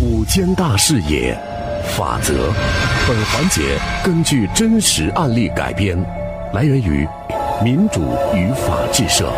[0.00, 1.36] 五间大视野，
[1.96, 2.52] 法则。
[3.08, 5.98] 本环节根据真实案例改编，
[6.54, 7.04] 来源于
[7.64, 8.00] 民主
[8.32, 9.28] 与法治社。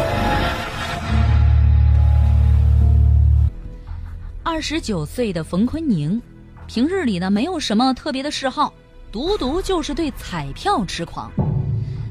[4.43, 6.21] 二十九岁的冯坤宁，
[6.67, 8.71] 平日里呢没有什么特别的嗜好，
[9.11, 11.33] 独独就是对彩票痴狂。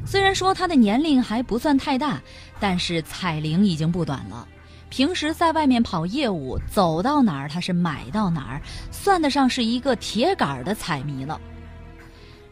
[0.08, 2.20] 虽然说他的年龄还不算太大，
[2.60, 4.48] 但是彩龄已经不短了。
[4.90, 8.62] 平时在外面跑业务，走到哪儿他是买到哪儿，
[8.92, 11.40] 算得上是一个铁杆的彩迷了。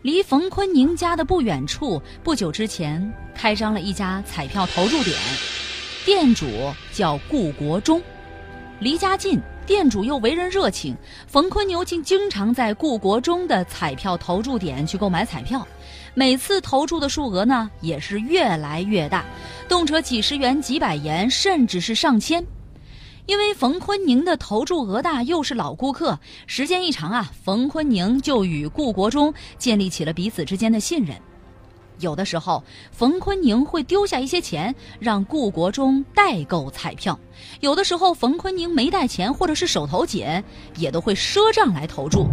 [0.04, 5.18] 离冯坤宁家的不远处，不久之前开张了一家彩票投注点，
[6.06, 6.46] 店主
[6.94, 8.02] 叫顾国忠。
[8.80, 10.96] 离家近，店主又为人热情，
[11.26, 15.68] 冯坤牛竟经常在顾国忠的彩票投注点去购买彩票，
[16.18, 19.24] 每次投注的数额呢也是越来越大，
[19.70, 22.44] 动辄几十元、几百元，甚至是上千。
[23.28, 31.16] 因为冯坤宁的投注额大，又是老顾客，时间一长啊，冯坤宁就与顾国忠建立起了彼此之间的信任。
[32.00, 37.14] 有的时候，冯坤宁会丢下一些钱让顾国忠代购彩票；
[37.60, 40.26] 有的时候，冯坤宁没带钱或者是手头紧，
[40.78, 42.26] 也都会赊账来投注。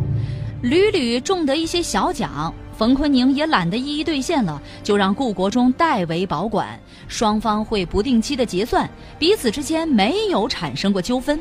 [0.62, 6.78] 屡屡中得一些小奖，冯坤宁也懒得一一兑现了，就让顾国忠代为保管。
[7.06, 11.38] 双方会不定期的结算，彼此之间没有产生过纠纷。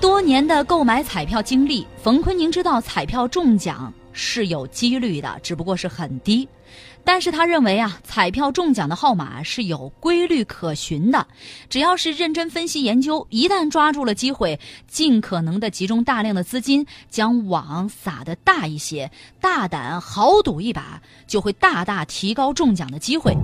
[0.00, 3.92] 多年的购买彩票经历，冯坤宁知道彩票中奖。
[4.16, 6.48] 是有几率的，只不过是很低。
[7.04, 11.26] 但是他认为啊，彩票中奖的号码是有规律可循的。
[11.68, 19.10] 只要是认真分析研究，一旦抓住了机会，尽可能的集中大量的资金，将网撒的大一些，
[19.40, 23.36] 大胆豪赌一把，就会大大提高中奖的机会。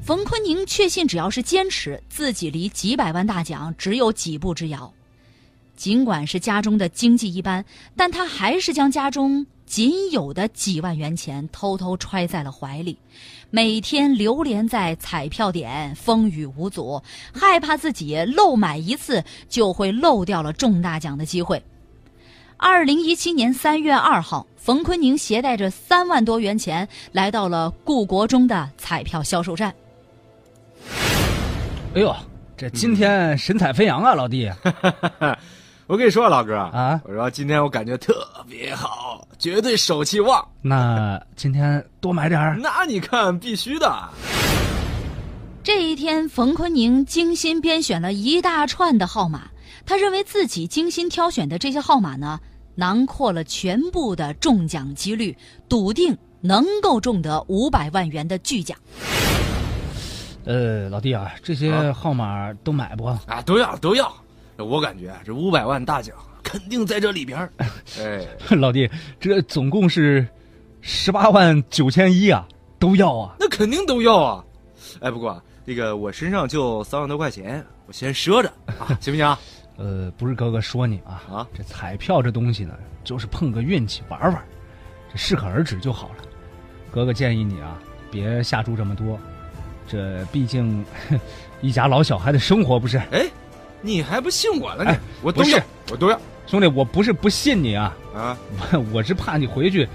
[0.00, 4.90] 冯坤宁确信，只要是坚持，自己离几百万大奖只有几步之遥。
[5.76, 9.44] 尽管是家中的经济一般，但他还是将家中。
[9.68, 12.98] 仅有的几万元钱偷偷揣在了怀里，
[13.50, 21.62] 每天流连在彩票点，风雨无阻，害怕自己漏买一次就会漏掉了中大奖的机会。
[22.56, 29.72] 二零一七年三月二号，冯坤宁携带着三万多元钱来到了顾国忠的彩票销售站。
[31.94, 32.16] 哎呦，
[32.56, 34.50] 这今天神采飞扬啊，老弟！
[35.88, 38.14] 我跟你说，老哥啊，我说今天我感觉特
[38.46, 40.46] 别好，绝对手气旺。
[40.60, 42.58] 那今天多买点儿？
[42.62, 43.90] 那你看，必须的。
[45.62, 49.48] 这一天，冯坤宁精心编选了一大串的号码，
[49.86, 52.38] 他认为自己精心挑选的这些号码呢，
[52.74, 55.34] 囊括了全部的中奖几率，
[55.70, 58.76] 笃定能够中得五百万元的巨奖。
[60.44, 63.06] 呃，老弟啊，这些号码都买不？
[63.06, 64.12] 啊，都要，都要。
[64.64, 67.48] 我感觉这五百万大奖肯定在这里边
[67.98, 68.26] 哎，
[68.56, 70.26] 老弟，这总共是
[70.80, 72.46] 十八万九千一啊，
[72.78, 73.36] 都要啊？
[73.38, 74.44] 那肯定都要啊！
[75.00, 79.36] 哎，不过那个我身上就三万多块钱，我先赊着啊，行不行？
[79.76, 84.42] 呃，不是哥哥说你啊啊，这彩票这东西呢，就是碰个运气玩玩，
[85.12, 86.24] 这适可而止就好了。
[86.90, 87.78] 哥哥建议你啊，
[88.10, 89.18] 别下注这么多，
[89.86, 90.84] 这毕竟
[91.60, 92.96] 一家老小还得生活，不是？
[93.12, 93.28] 哎。
[93.80, 94.84] 你还不信我了？
[94.84, 95.58] 你我都要，
[95.90, 98.36] 我都要，兄弟，我不是不信你啊啊！
[98.72, 99.88] 我 我是怕你回去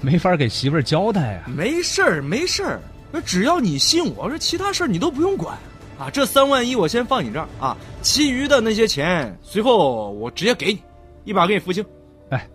[0.00, 1.48] 没法给媳妇儿交代啊。
[1.48, 2.80] 没事儿，没事儿，
[3.10, 5.56] 那只要你信我，这其他事儿你都不用管
[5.98, 6.10] 啊。
[6.10, 10.82] 这三万一我先放你这儿啊，其余的那些钱随后我直接给你，
[11.24, 11.84] 一把给你付清。
[12.30, 12.46] 哎，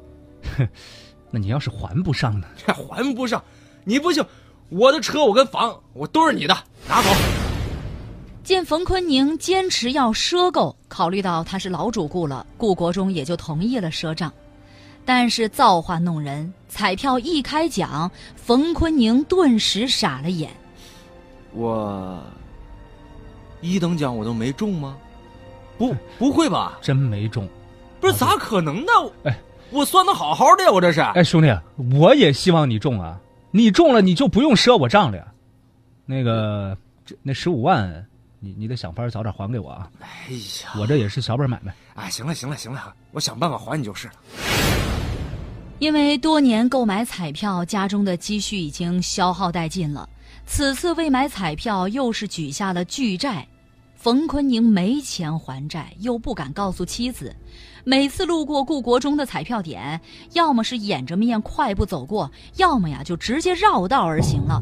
[1.31, 2.47] 那你要是还不上呢？
[2.67, 3.43] 还不上，
[3.83, 4.23] 你不信，
[4.69, 6.55] 我的车我跟房我都是你的，
[6.87, 7.09] 拿走。
[8.45, 14.31] 见冯坤宁坚持要赊购，考虑到他是老主顾了，顾国忠也就同意了赊账。
[15.03, 20.51] 但是造化弄人，彩票一开奖，冯坤宁顿时傻了眼。
[21.53, 22.21] 我
[23.61, 24.95] 一等奖我都没中吗？
[25.75, 26.77] 不，不会吧？
[26.83, 27.49] 真没中？
[27.99, 28.91] 不是，咋可能呢？
[29.23, 29.35] 哎，
[29.71, 31.01] 我算的好好的呀，我这是。
[31.01, 31.51] 哎，兄弟，
[31.97, 33.19] 我也希望你中啊！
[33.49, 35.25] 你中了，你就不用赊我账了呀。
[36.05, 38.05] 那个，这那十五万。
[38.45, 39.89] 你你得想法早点还给我啊！
[39.99, 41.73] 哎呀，我这也是小本买卖。
[41.95, 44.13] 哎，行了行了行了，我想办法还你就是了。
[45.79, 50.07] 因为多年购买彩票，家中的积蓄已经消耗殆尽了。
[50.45, 53.47] 此次为买彩票，又是举下了巨债。
[53.95, 57.35] 冯坤宁没钱还债，又不敢告诉妻子。
[57.83, 59.99] 每次路过顾国忠的彩票点，
[60.33, 64.61] 要么是掩着面快步走过，要么呀就直接绕道而行了。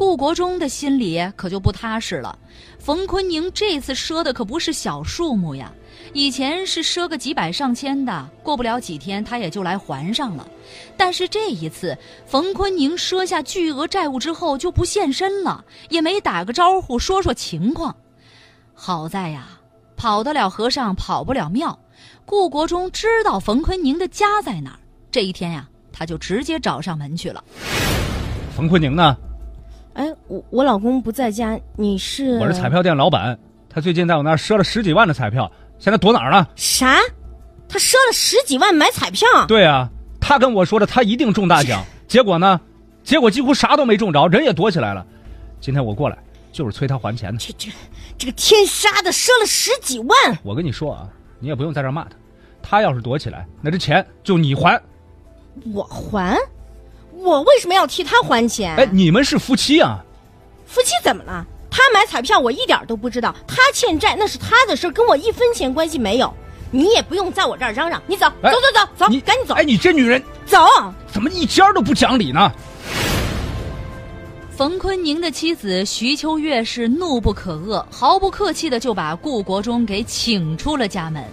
[0.00, 2.38] 顾国忠的心里可就不踏实了。
[2.78, 5.70] 冯坤宁这次赊的可不是小数目呀，
[6.14, 10.48] 以前是赊个几百上千的，过不了几天他也就来还上了。
[10.96, 11.94] 但是这一次，
[12.24, 17.94] 冯坤宁赊下巨额债务之后就不现身了，也没打个招呼说说情况。
[18.72, 19.48] 好在呀，
[19.98, 21.78] 跑得了和尚跑不了庙，
[22.24, 24.78] 顾国忠知道冯坤宁的家在哪儿。
[25.12, 27.44] 这一天呀，他就直接找上门去了。
[28.56, 29.14] 冯坤宁呢？
[30.00, 32.38] 哎，我我老公不在家，你是？
[32.38, 33.38] 我是彩票店老板，
[33.68, 36.46] 他最近在我那儿赊了十几万的彩票，现在躲哪儿呢？
[36.56, 36.96] 啥？
[37.68, 39.28] 他赊了十几万买彩票？
[39.46, 41.84] 对啊，他跟我说的，他一定中大奖。
[42.08, 42.58] 结果呢？
[43.02, 45.06] 结果几乎啥都没中着，人也躲起来了。
[45.60, 46.16] 今天我过来
[46.50, 47.36] 就是催他还钱的。
[47.36, 47.70] 这这
[48.16, 50.16] 这个天杀的，赊了十几万！
[50.42, 51.06] 我跟你说啊，
[51.40, 52.10] 你也不用在这骂他，
[52.62, 54.80] 他要是躲起来，那这钱就你还。
[55.74, 56.38] 我还？
[57.22, 58.74] 我为什么要替他还钱？
[58.76, 59.98] 哎，你们是夫妻啊！
[60.66, 61.44] 夫妻怎么了？
[61.70, 66.32] 他买彩票我一点都不知道，他欠债那是他的事跟我一分钱关系没有。
[66.72, 69.54] 你也不用在我这儿嚷嚷，你走，走走走走，你赶紧走！
[69.54, 70.66] 哎，你这女人，走！
[71.06, 72.52] 怎么一点都不讲理呢？
[74.56, 81.24] 冯坤宁的妻子徐秋月是怒不可遏，毫不客气的就把顾国忠给请出了家门。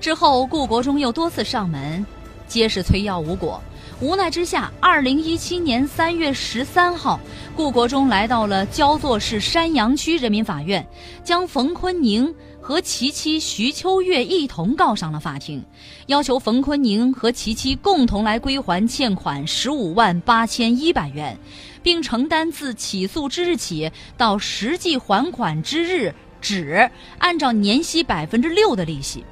[0.00, 2.04] 之后，顾国忠又多次上门，
[2.46, 3.60] 皆是催要无果。
[4.00, 7.20] 无奈之下，二零一七年三月十三号，
[7.54, 10.86] 顾国忠来到了焦作市山阳区人民法院，
[11.22, 15.62] 将冯坤宁和其妻徐秋月一同告上了法庭，
[16.06, 21.36] 要求冯坤宁和其妻共同来归还欠款十五万八千一百元，
[21.82, 29.22] 并承担自起诉之日起到实际还款之日止，按照年息百分之六的利息。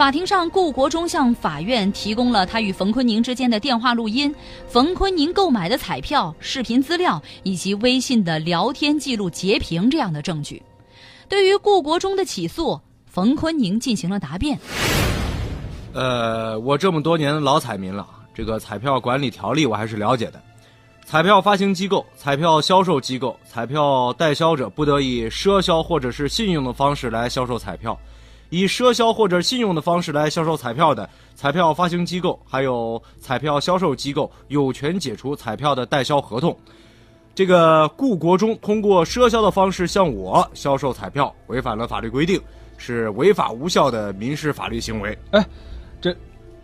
[0.00, 4.34] 法庭上，顾国忠向法院提供了他与冯坤宁之间的电话录音、
[4.66, 10.62] 冯坤宁购买的彩票视频资料以及微信的聊天记录截屏这样的证据。
[11.28, 14.58] 对于顾国忠的起诉，冯坤宁进行了答辩。
[15.92, 20.40] 呃，我这么多年老彩民了，这个彩票管理条例我还是了解的。
[21.04, 27.94] 彩票发行机构、彩票销售机构、彩票代销者不得以赊销或者是信用的方式来销售彩票。
[28.50, 36.56] 以赊销或者信用的方式来销售彩票的彩票发行机构，还有彩票销售机构，有权解除彩票的代销合同。
[37.34, 42.40] 这个顾国忠通过赊销的方式向我销售彩票，违反了法律规定，
[42.76, 45.16] 是违法无效的民事法律行为。
[45.30, 45.46] 哎，
[46.00, 46.14] 这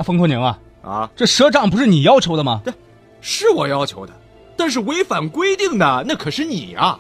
[0.01, 2.61] 冯坤宁啊啊，这赊账不是你要求的吗？
[2.65, 2.75] 对，
[3.21, 4.13] 是我要求的，
[4.57, 6.99] 但是违反规定的那可是你啊。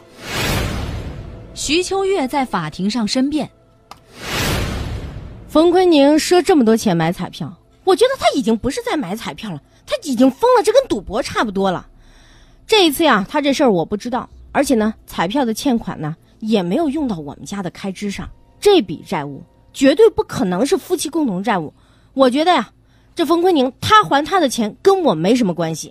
[1.54, 3.50] 徐秋月在法庭上申辩。
[5.56, 7.50] 冯坤宁赊这么多钱买彩票，
[7.84, 11.88] 我觉得他已经不是在买彩票了，他已经疯了，这跟赌博差不多了。
[12.66, 18.28] 这一次呀，他这事儿我不知道，而且呢，彩票的欠款呢也没有用到我们家的开支上，
[18.60, 19.42] 这笔债务
[19.72, 21.72] 绝对不可能是夫妻共同债务。
[22.12, 22.70] 我觉得呀，
[23.14, 25.90] 这冯坤宁他还他的钱跟我没什么关系。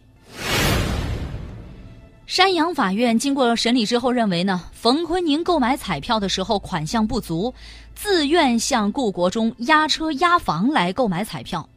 [2.28, 7.54] 山阳法院经过审理之后认为呢，冯坤宁购买彩票的时候款项不足，
[7.94, 11.68] 自愿向顾国忠押车押房来购买彩票。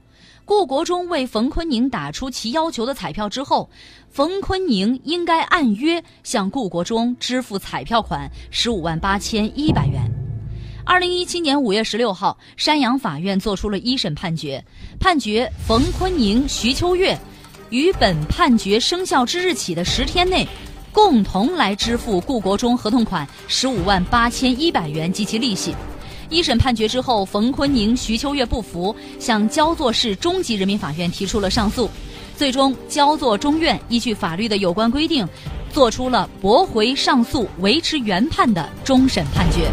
[0.46, 3.68] 顾国忠为冯坤宁打出其要求的彩票之后，
[4.08, 10.10] 冯坤宁应该按约向顾国忠支付彩票款十五万八千一百元。
[10.82, 14.64] 二零一七年五月十六号，山阳法院作出了一审判决，
[14.98, 17.16] 判决冯坤宁、徐秋月。
[17.70, 20.46] 于本判决生效之日起的十天内，
[20.90, 25.74] 共同来支付顾国忠合同款十五万八千一百元及其利息。
[26.30, 31.90] 一审判决之后，冯坤宁、徐秋月不服，向焦作市中级人民法院提出了上诉。
[32.36, 35.26] 最终，焦作中院依据法律的有关规定，
[35.72, 39.70] 作出了驳回上诉、维持原判的终审判决。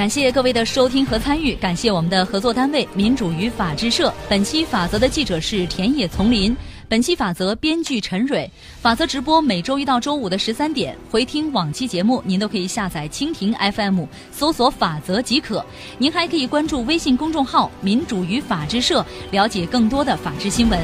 [0.00, 4.10] 感谢各位的收听和参与，感谢我们的合作单位民主与法制社。
[4.30, 6.56] 本期法则的记者是田野丛林，
[6.88, 8.50] 本期法则编剧陈蕊。
[8.80, 15.62] 法则直播每周一到周五的十三点，回听往期节目您都可以下载蜻蜓 FM，搜索法则即可。
[15.98, 20.80] 您还可以关注微信公众号民主与法制社，了解更多的法治新闻。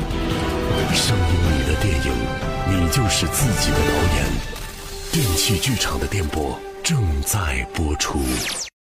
[0.93, 2.13] 声音里的电影，
[2.69, 4.27] 你就是自己的导演。
[5.11, 8.21] 电器剧场的电波正在播出。